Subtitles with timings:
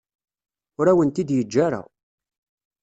[0.79, 1.81] Ur awen-t-id-yeǧǧa ara.